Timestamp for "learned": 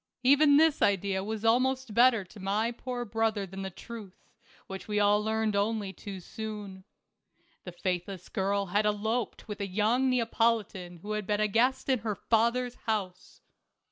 5.23-5.55